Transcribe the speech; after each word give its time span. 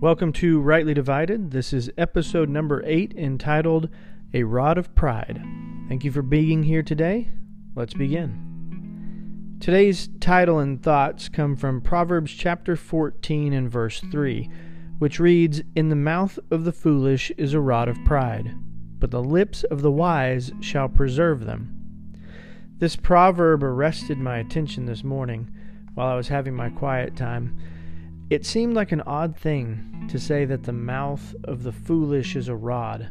Welcome 0.00 0.32
to 0.34 0.60
Rightly 0.60 0.94
Divided. 0.94 1.50
This 1.50 1.72
is 1.72 1.90
episode 1.98 2.48
number 2.48 2.84
eight 2.86 3.14
entitled 3.16 3.88
A 4.32 4.44
Rod 4.44 4.78
of 4.78 4.94
Pride. 4.94 5.42
Thank 5.88 6.04
you 6.04 6.12
for 6.12 6.22
being 6.22 6.62
here 6.62 6.84
today. 6.84 7.32
Let's 7.74 7.94
begin. 7.94 9.56
Today's 9.58 10.08
title 10.20 10.60
and 10.60 10.80
thoughts 10.80 11.28
come 11.28 11.56
from 11.56 11.80
Proverbs 11.80 12.30
chapter 12.30 12.76
14 12.76 13.52
and 13.52 13.68
verse 13.68 14.00
3, 14.12 14.48
which 15.00 15.18
reads 15.18 15.62
In 15.74 15.88
the 15.88 15.96
mouth 15.96 16.38
of 16.52 16.64
the 16.64 16.70
foolish 16.70 17.32
is 17.36 17.52
a 17.52 17.60
rod 17.60 17.88
of 17.88 18.04
pride, 18.04 18.54
but 19.00 19.10
the 19.10 19.20
lips 19.20 19.64
of 19.64 19.82
the 19.82 19.90
wise 19.90 20.52
shall 20.60 20.88
preserve 20.88 21.44
them. 21.44 21.74
This 22.78 22.94
proverb 22.94 23.64
arrested 23.64 24.18
my 24.18 24.38
attention 24.38 24.86
this 24.86 25.02
morning 25.02 25.50
while 25.94 26.06
I 26.06 26.14
was 26.14 26.28
having 26.28 26.54
my 26.54 26.70
quiet 26.70 27.16
time. 27.16 27.58
It 28.30 28.44
seemed 28.44 28.74
like 28.74 28.92
an 28.92 29.00
odd 29.00 29.38
thing 29.38 30.06
to 30.10 30.18
say 30.18 30.44
that 30.44 30.64
the 30.64 30.72
mouth 30.72 31.34
of 31.44 31.62
the 31.62 31.72
foolish 31.72 32.36
is 32.36 32.48
a 32.48 32.54
rod. 32.54 33.08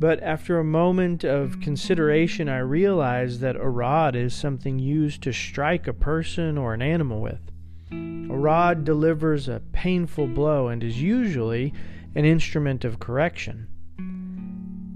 But 0.00 0.20
after 0.20 0.58
a 0.58 0.64
moment 0.64 1.22
of 1.22 1.60
consideration, 1.60 2.48
I 2.48 2.58
realized 2.58 3.40
that 3.40 3.54
a 3.54 3.68
rod 3.68 4.16
is 4.16 4.34
something 4.34 4.80
used 4.80 5.22
to 5.22 5.32
strike 5.32 5.86
a 5.86 5.92
person 5.92 6.58
or 6.58 6.74
an 6.74 6.82
animal 6.82 7.20
with. 7.20 7.52
A 7.92 8.36
rod 8.36 8.84
delivers 8.84 9.48
a 9.48 9.62
painful 9.70 10.26
blow 10.26 10.66
and 10.66 10.82
is 10.82 11.00
usually 11.00 11.72
an 12.16 12.24
instrument 12.24 12.84
of 12.84 12.98
correction. 12.98 13.68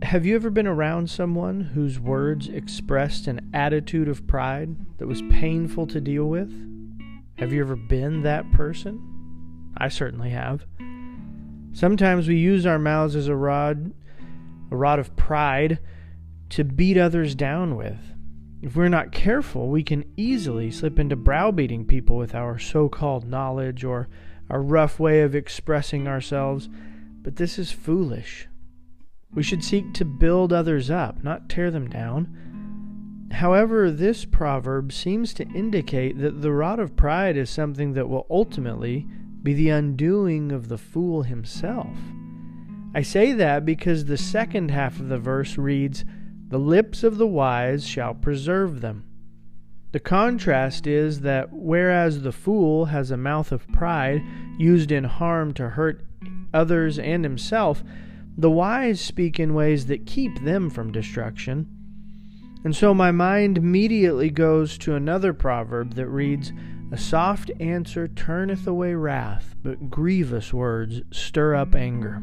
Have 0.02 0.26
you 0.26 0.34
ever 0.34 0.50
been 0.50 0.66
around 0.66 1.08
someone 1.08 1.60
whose 1.60 2.00
words 2.00 2.48
expressed 2.48 3.28
an 3.28 3.48
attitude 3.54 4.08
of 4.08 4.26
pride 4.26 4.74
that 4.98 5.06
was 5.06 5.22
painful 5.30 5.86
to 5.86 6.00
deal 6.00 6.24
with? 6.24 6.50
Have 7.38 7.52
you 7.52 7.60
ever 7.60 7.76
been 7.76 8.22
that 8.22 8.50
person? 8.50 9.15
I 9.76 9.88
certainly 9.88 10.30
have. 10.30 10.66
Sometimes 11.72 12.26
we 12.26 12.36
use 12.36 12.64
our 12.64 12.78
mouths 12.78 13.14
as 13.14 13.28
a 13.28 13.36
rod, 13.36 13.92
a 14.70 14.76
rod 14.76 14.98
of 14.98 15.14
pride, 15.16 15.78
to 16.50 16.64
beat 16.64 16.96
others 16.96 17.34
down 17.34 17.76
with. 17.76 17.98
If 18.62 18.74
we're 18.74 18.88
not 18.88 19.12
careful, 19.12 19.68
we 19.68 19.82
can 19.82 20.04
easily 20.16 20.70
slip 20.70 20.98
into 20.98 21.16
browbeating 21.16 21.84
people 21.86 22.16
with 22.16 22.34
our 22.34 22.58
so 22.58 22.88
called 22.88 23.28
knowledge 23.28 23.84
or 23.84 24.08
our 24.48 24.62
rough 24.62 24.98
way 24.98 25.20
of 25.20 25.34
expressing 25.34 26.08
ourselves, 26.08 26.68
but 27.22 27.36
this 27.36 27.58
is 27.58 27.70
foolish. 27.70 28.48
We 29.34 29.42
should 29.42 29.62
seek 29.62 29.92
to 29.94 30.04
build 30.04 30.52
others 30.52 30.90
up, 30.90 31.22
not 31.22 31.48
tear 31.48 31.70
them 31.70 31.90
down. 31.90 33.28
However, 33.32 33.90
this 33.90 34.24
proverb 34.24 34.92
seems 34.92 35.34
to 35.34 35.48
indicate 35.48 36.18
that 36.20 36.40
the 36.40 36.52
rod 36.52 36.78
of 36.78 36.96
pride 36.96 37.36
is 37.36 37.50
something 37.50 37.92
that 37.92 38.08
will 38.08 38.26
ultimately 38.30 39.06
be 39.46 39.54
the 39.54 39.68
undoing 39.68 40.50
of 40.50 40.66
the 40.66 40.76
fool 40.76 41.22
himself. 41.22 41.96
I 42.96 43.02
say 43.02 43.32
that 43.34 43.64
because 43.64 44.04
the 44.04 44.16
second 44.16 44.72
half 44.72 44.98
of 44.98 45.08
the 45.08 45.20
verse 45.20 45.56
reads, 45.56 46.04
The 46.48 46.58
lips 46.58 47.04
of 47.04 47.16
the 47.16 47.28
wise 47.28 47.86
shall 47.86 48.12
preserve 48.12 48.80
them. 48.80 49.04
The 49.92 50.00
contrast 50.00 50.88
is 50.88 51.20
that 51.20 51.52
whereas 51.52 52.22
the 52.22 52.32
fool 52.32 52.86
has 52.86 53.12
a 53.12 53.16
mouth 53.16 53.52
of 53.52 53.68
pride 53.68 54.20
used 54.58 54.90
in 54.90 55.04
harm 55.04 55.54
to 55.54 55.68
hurt 55.68 56.04
others 56.52 56.98
and 56.98 57.22
himself, 57.22 57.84
the 58.36 58.50
wise 58.50 59.00
speak 59.00 59.38
in 59.38 59.54
ways 59.54 59.86
that 59.86 60.06
keep 60.06 60.42
them 60.42 60.70
from 60.70 60.90
destruction. 60.90 61.68
And 62.64 62.74
so 62.74 62.92
my 62.92 63.12
mind 63.12 63.58
immediately 63.58 64.28
goes 64.28 64.76
to 64.78 64.96
another 64.96 65.32
proverb 65.32 65.94
that 65.94 66.08
reads, 66.08 66.52
a 66.92 66.96
soft 66.96 67.50
answer 67.58 68.06
turneth 68.06 68.66
away 68.66 68.94
wrath, 68.94 69.56
but 69.62 69.90
grievous 69.90 70.52
words 70.52 71.02
stir 71.10 71.54
up 71.54 71.74
anger. 71.74 72.22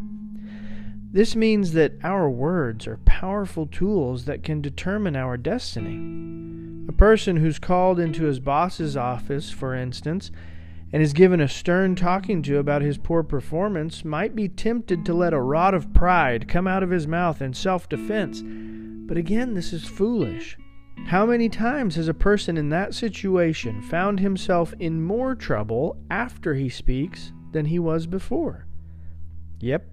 This 1.12 1.36
means 1.36 1.74
that 1.74 1.94
our 2.04 2.30
words 2.30 2.88
are 2.88 2.98
powerful 3.06 3.68
tools 3.68 4.26
that 4.26 4.42
can 4.42 4.62
determine 4.62 5.16
our 5.16 5.38
destiny. 5.38 6.88
A 6.88 6.92
person 6.92 7.38
who's 7.38 7.60
called 7.60 8.00
into 8.00 8.24
his 8.24 8.40
boss's 8.40 8.98
office, 8.98 9.52
for 9.52 9.76
instance, 9.76 10.32
and 10.92 11.04
is 11.04 11.14
given 11.14 11.42
a 11.42 11.48
stern 11.48 11.96
talking 11.96 12.42
to 12.44 12.58
about 12.58 12.82
his 12.82 12.98
poor 12.98 13.22
performance 13.22 14.06
might 14.06 14.36
be 14.36 14.48
tempted 14.48 15.06
to 15.06 15.14
let 15.14 15.34
a 15.34 15.42
rod 15.42 15.74
of 15.74 15.94
pride 15.94 16.48
come 16.48 16.68
out 16.68 16.84
of 16.84 16.90
his 16.90 17.08
mouth 17.08 17.42
in 17.42 17.54
self 17.54 17.90
defense. 17.90 18.42
But 18.44 19.18
again, 19.18 19.56
this 19.56 19.74
is 19.74 19.86
foolish. 19.86 20.58
How 21.06 21.26
many 21.26 21.50
times 21.50 21.96
has 21.96 22.08
a 22.08 22.14
person 22.14 22.58
in 22.58 22.70
that 22.70 22.94
situation 22.94 23.81
found 23.81 24.20
himself 24.20 24.74
in 24.80 25.04
more 25.04 25.36
trouble 25.36 25.98
after 26.09 26.56
he 26.56 26.70
speaks 26.70 27.31
than 27.52 27.66
he 27.66 27.78
was 27.78 28.08
before? 28.08 28.68
Yep, 29.59 29.90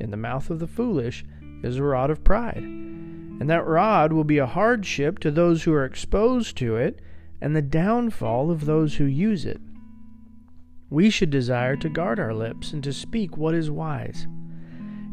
in 0.00 0.10
the 0.10 0.16
mouth 0.16 0.48
of 0.50 0.58
the 0.58 0.66
foolish 0.66 1.24
is 1.62 1.76
a 1.76 1.82
rod 1.82 2.10
of 2.10 2.24
pride. 2.24 2.62
And 2.62 3.50
that 3.50 3.66
rod 3.66 4.12
will 4.12 4.24
be 4.24 4.38
a 4.38 4.46
hardship 4.46 5.18
to 5.20 5.30
those 5.30 5.64
who 5.64 5.72
are 5.72 5.84
exposed 5.84 6.56
to 6.58 6.76
it 6.76 7.00
and 7.40 7.54
the 7.54 7.62
downfall 7.62 8.50
of 8.50 8.64
those 8.64 8.96
who 8.96 9.04
use 9.04 9.44
it. 9.44 9.60
We 10.88 11.10
should 11.10 11.30
desire 11.30 11.76
to 11.76 11.88
guard 11.88 12.18
our 12.18 12.32
lips 12.32 12.72
and 12.72 12.82
to 12.84 12.92
speak 12.92 13.36
what 13.36 13.54
is 13.54 13.70
wise. 13.70 14.26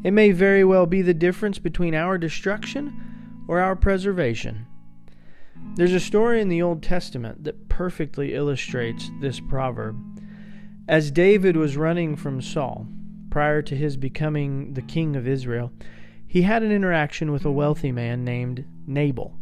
It 0.03 0.11
may 0.11 0.31
very 0.31 0.63
well 0.63 0.85
be 0.85 1.01
the 1.01 1.13
difference 1.13 1.59
between 1.59 1.95
our 1.95 2.17
destruction 2.17 3.45
or 3.47 3.59
our 3.59 3.75
preservation. 3.75 4.67
There's 5.75 5.93
a 5.93 5.99
story 5.99 6.39
in 6.39 6.49
the 6.49 6.61
Old 6.61 6.83
Testament 6.83 7.45
that 7.45 7.67
perfectly 7.67 8.35
illustrates 8.35 9.09
this 9.21 9.39
proverb. 9.39 9.97
As 10.87 11.09
David 11.09 11.57
was 11.57 11.77
running 11.77 12.15
from 12.15 12.43
Saul, 12.43 12.85
prior 13.31 13.63
to 13.63 13.75
his 13.75 13.97
becoming 13.97 14.75
the 14.75 14.83
king 14.83 15.15
of 15.15 15.27
Israel, 15.27 15.71
he 16.27 16.43
had 16.43 16.61
an 16.61 16.71
interaction 16.71 17.31
with 17.31 17.43
a 17.43 17.51
wealthy 17.51 17.91
man 17.91 18.23
named 18.23 18.65
Nabal. 18.85 19.35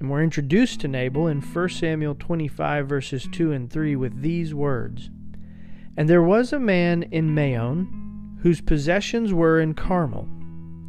And 0.00 0.10
we're 0.10 0.24
introduced 0.24 0.80
to 0.80 0.88
Nabal 0.88 1.28
in 1.28 1.40
1 1.40 1.68
Samuel 1.68 2.16
25, 2.16 2.88
verses 2.88 3.28
2 3.30 3.52
and 3.52 3.70
3, 3.70 3.94
with 3.94 4.20
these 4.20 4.52
words 4.52 5.10
And 5.96 6.08
there 6.08 6.24
was 6.24 6.52
a 6.52 6.58
man 6.58 7.04
in 7.04 7.36
Maon 7.36 8.38
whose 8.42 8.60
possessions 8.60 9.32
were 9.32 9.60
in 9.60 9.74
Carmel, 9.74 10.28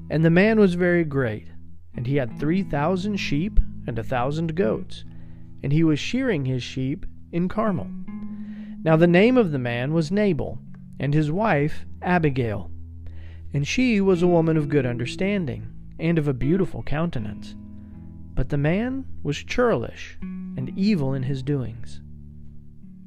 and 0.09 0.25
the 0.25 0.31
man 0.31 0.59
was 0.59 0.73
very 0.73 1.03
great, 1.03 1.47
and 1.95 2.07
he 2.07 2.15
had 2.15 2.39
3,000 2.39 3.17
sheep 3.17 3.59
and 3.87 3.97
a 3.97 4.03
thousand 4.03 4.55
goats, 4.55 5.03
and 5.61 5.71
he 5.71 5.83
was 5.83 5.99
shearing 5.99 6.45
his 6.45 6.63
sheep 6.63 7.05
in 7.31 7.49
Carmel. 7.49 7.87
Now 8.83 8.95
the 8.95 9.07
name 9.07 9.37
of 9.37 9.51
the 9.51 9.59
man 9.59 9.93
was 9.93 10.11
Nabal, 10.11 10.59
and 10.99 11.13
his 11.13 11.31
wife 11.31 11.85
Abigail. 12.01 12.69
And 13.53 13.67
she 13.67 14.01
was 14.01 14.21
a 14.21 14.27
woman 14.27 14.57
of 14.57 14.69
good 14.69 14.85
understanding, 14.85 15.67
and 15.99 16.17
of 16.17 16.27
a 16.27 16.33
beautiful 16.33 16.83
countenance. 16.83 17.55
But 18.33 18.49
the 18.49 18.57
man 18.57 19.05
was 19.21 19.37
churlish, 19.37 20.17
and 20.21 20.77
evil 20.77 21.13
in 21.13 21.23
his 21.23 21.43
doings. 21.43 22.01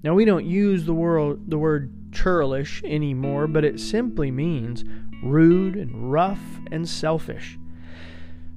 Now 0.03 0.15
we 0.15 0.25
don't 0.25 0.47
use 0.47 0.85
the 0.85 0.95
word, 0.95 1.51
the 1.51 1.59
word 1.59 1.93
churlish 2.13 2.83
anymore, 2.85 3.47
but 3.47 3.65
it 3.65 3.81
simply 3.81 4.31
means 4.31 4.85
rude 5.23 5.77
and 5.77 6.13
rough 6.13 6.61
and 6.71 6.89
selfish. 6.89 7.59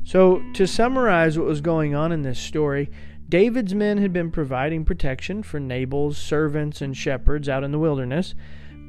So, 0.04 0.42
to 0.54 0.66
summarize 0.66 1.38
what 1.38 1.48
was 1.48 1.62
going 1.62 1.94
on 1.94 2.12
in 2.12 2.24
this 2.24 2.40
story, 2.40 2.90
David's 3.30 3.76
men 3.76 4.00
had 4.00 4.12
been 4.12 4.32
providing 4.32 4.86
protection 4.86 5.44
for 5.44 5.60
Nabal's 5.60 6.18
servants 6.18 6.82
and 6.82 6.98
shepherds 6.98 7.48
out 7.48 7.64
in 7.64 7.72
the 7.72 7.78
wilderness, 7.78 8.34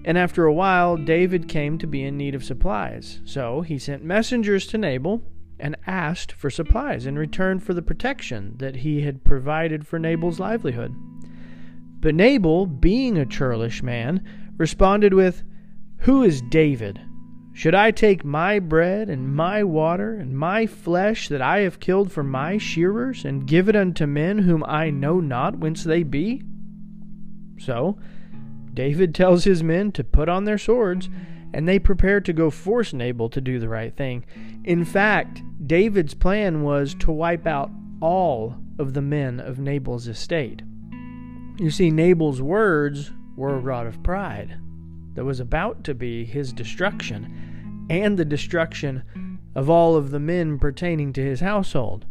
and 0.04 0.16
after 0.16 0.46
a 0.46 0.54
while, 0.54 0.96
David 0.96 1.46
came 1.46 1.76
to 1.76 1.86
be 1.86 2.02
in 2.02 2.16
need 2.16 2.34
of 2.34 2.42
supplies. 2.42 3.20
So 3.24 3.60
he 3.60 3.78
sent 3.78 4.02
messengers 4.02 4.66
to 4.68 4.78
Nabal 4.78 5.22
and 5.58 5.76
asked 5.86 6.32
for 6.32 6.48
supplies 6.48 7.04
in 7.04 7.18
return 7.18 7.60
for 7.60 7.74
the 7.74 7.82
protection 7.82 8.54
that 8.56 8.76
he 8.76 9.02
had 9.02 9.24
provided 9.24 9.86
for 9.86 9.98
Nabal's 9.98 10.40
livelihood. 10.40 10.94
But 12.00 12.14
Nabal, 12.14 12.64
being 12.64 13.18
a 13.18 13.26
churlish 13.26 13.82
man, 13.82 14.24
responded 14.56 15.12
with, 15.12 15.42
Who 15.98 16.22
is 16.22 16.40
David? 16.40 16.98
Should 17.60 17.74
I 17.74 17.90
take 17.90 18.24
my 18.24 18.58
bread 18.58 19.10
and 19.10 19.36
my 19.36 19.64
water 19.64 20.14
and 20.14 20.34
my 20.34 20.64
flesh 20.64 21.28
that 21.28 21.42
I 21.42 21.58
have 21.58 21.78
killed 21.78 22.10
for 22.10 22.22
my 22.22 22.56
shearers, 22.56 23.26
and 23.26 23.46
give 23.46 23.68
it 23.68 23.76
unto 23.76 24.06
men 24.06 24.38
whom 24.38 24.64
I 24.64 24.88
know 24.88 25.20
not 25.20 25.58
whence 25.58 25.84
they 25.84 26.02
be? 26.02 26.42
So 27.58 27.98
David 28.72 29.14
tells 29.14 29.44
his 29.44 29.62
men 29.62 29.92
to 29.92 30.02
put 30.02 30.30
on 30.30 30.46
their 30.46 30.56
swords, 30.56 31.10
and 31.52 31.68
they 31.68 31.78
prepare 31.78 32.22
to 32.22 32.32
go 32.32 32.48
force 32.48 32.94
Nabal 32.94 33.28
to 33.28 33.42
do 33.42 33.58
the 33.58 33.68
right 33.68 33.94
thing. 33.94 34.24
In 34.64 34.82
fact, 34.86 35.42
David's 35.66 36.14
plan 36.14 36.62
was 36.62 36.94
to 37.00 37.12
wipe 37.12 37.46
out 37.46 37.70
all 38.00 38.56
of 38.78 38.94
the 38.94 39.02
men 39.02 39.38
of 39.38 39.58
Nabal's 39.58 40.08
estate. 40.08 40.62
You 41.58 41.70
see, 41.70 41.90
Nabal's 41.90 42.40
words 42.40 43.10
were 43.36 43.54
a 43.54 43.60
rod 43.60 43.86
of 43.86 44.02
pride 44.02 44.58
that 45.14 45.24
was 45.24 45.40
about 45.40 45.84
to 45.84 45.94
be 45.94 46.24
his 46.24 46.52
destruction 46.52 47.86
and 47.90 48.16
the 48.16 48.24
destruction 48.24 49.02
of 49.54 49.68
all 49.68 49.96
of 49.96 50.10
the 50.10 50.20
men 50.20 50.58
pertaining 50.58 51.12
to 51.12 51.22
his 51.22 51.40
household. 51.40 52.06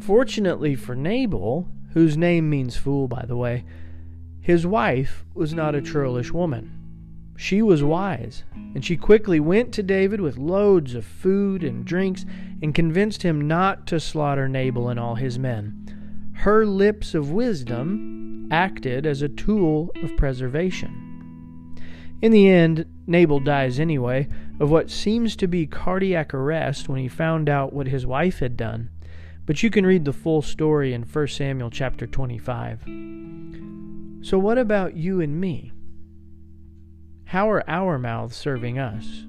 Fortunately 0.00 0.74
for 0.74 0.94
Nabal, 0.94 1.68
whose 1.92 2.16
name 2.16 2.50
means 2.50 2.76
fool, 2.76 3.06
by 3.06 3.24
the 3.24 3.36
way, 3.36 3.64
his 4.40 4.66
wife 4.66 5.24
was 5.32 5.54
not 5.54 5.74
a 5.74 5.80
churlish 5.80 6.32
woman. 6.32 6.70
She 7.36 7.62
was 7.62 7.82
wise, 7.82 8.44
and 8.54 8.84
she 8.84 8.96
quickly 8.96 9.40
went 9.40 9.72
to 9.72 9.82
David 9.82 10.20
with 10.20 10.36
loads 10.36 10.94
of 10.94 11.04
food 11.04 11.64
and 11.64 11.84
drinks 11.84 12.24
and 12.62 12.74
convinced 12.74 13.22
him 13.22 13.46
not 13.48 13.86
to 13.88 13.98
slaughter 13.98 14.48
Nabal 14.48 14.88
and 14.88 15.00
all 15.00 15.14
his 15.14 15.38
men. 15.38 16.32
Her 16.34 16.66
lips 16.66 17.14
of 17.14 17.32
wisdom 17.32 18.48
acted 18.52 19.06
as 19.06 19.22
a 19.22 19.28
tool 19.28 19.90
of 20.02 20.16
preservation. 20.16 21.03
In 22.22 22.32
the 22.32 22.48
end, 22.48 22.86
Nabal 23.06 23.40
dies 23.40 23.78
anyway, 23.78 24.28
of 24.58 24.70
what 24.70 24.90
seems 24.90 25.36
to 25.36 25.46
be 25.46 25.66
cardiac 25.66 26.32
arrest 26.32 26.88
when 26.88 27.00
he 27.00 27.08
found 27.08 27.48
out 27.48 27.72
what 27.72 27.88
his 27.88 28.06
wife 28.06 28.38
had 28.38 28.56
done. 28.56 28.90
But 29.46 29.62
you 29.62 29.70
can 29.70 29.84
read 29.84 30.04
the 30.04 30.12
full 30.12 30.40
story 30.40 30.94
in 30.94 31.02
1 31.02 31.28
Samuel 31.28 31.70
chapter 31.70 32.06
25. 32.06 32.84
So, 34.22 34.38
what 34.38 34.56
about 34.56 34.96
you 34.96 35.20
and 35.20 35.38
me? 35.38 35.72
How 37.26 37.50
are 37.50 37.68
our 37.68 37.98
mouths 37.98 38.36
serving 38.36 38.78
us? 38.78 39.26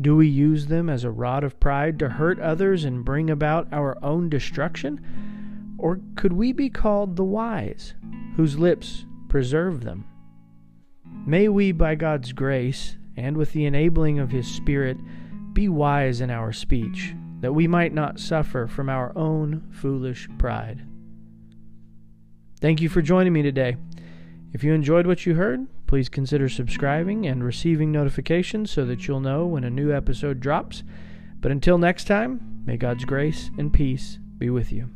Do 0.00 0.16
we 0.16 0.28
use 0.28 0.66
them 0.66 0.88
as 0.88 1.04
a 1.04 1.10
rod 1.10 1.42
of 1.42 1.58
pride 1.58 1.98
to 1.98 2.10
hurt 2.10 2.38
others 2.38 2.84
and 2.84 3.04
bring 3.04 3.28
about 3.28 3.68
our 3.72 3.98
own 4.04 4.28
destruction? 4.28 5.00
Or 5.78 6.00
could 6.14 6.32
we 6.32 6.52
be 6.52 6.70
called 6.70 7.16
the 7.16 7.24
wise, 7.24 7.94
whose 8.36 8.58
lips 8.58 9.04
preserve 9.28 9.82
them? 9.82 10.04
May 11.26 11.48
we, 11.48 11.72
by 11.72 11.94
God's 11.94 12.32
grace 12.32 12.96
and 13.16 13.36
with 13.36 13.52
the 13.52 13.66
enabling 13.66 14.18
of 14.18 14.30
His 14.30 14.46
Spirit, 14.46 14.96
be 15.52 15.68
wise 15.68 16.20
in 16.20 16.30
our 16.30 16.52
speech, 16.52 17.14
that 17.40 17.52
we 17.52 17.66
might 17.66 17.92
not 17.92 18.18
suffer 18.18 18.66
from 18.66 18.88
our 18.88 19.16
own 19.16 19.68
foolish 19.70 20.28
pride. 20.38 20.86
Thank 22.60 22.80
you 22.80 22.88
for 22.88 23.02
joining 23.02 23.32
me 23.32 23.42
today. 23.42 23.76
If 24.52 24.64
you 24.64 24.72
enjoyed 24.72 25.06
what 25.06 25.26
you 25.26 25.34
heard, 25.34 25.66
please 25.86 26.08
consider 26.08 26.48
subscribing 26.48 27.26
and 27.26 27.44
receiving 27.44 27.90
notifications 27.90 28.70
so 28.70 28.84
that 28.86 29.06
you'll 29.06 29.20
know 29.20 29.46
when 29.46 29.64
a 29.64 29.70
new 29.70 29.92
episode 29.92 30.40
drops. 30.40 30.82
But 31.40 31.52
until 31.52 31.78
next 31.78 32.04
time, 32.04 32.62
may 32.66 32.76
God's 32.76 33.04
grace 33.04 33.50
and 33.58 33.72
peace 33.72 34.18
be 34.38 34.50
with 34.50 34.72
you. 34.72 34.90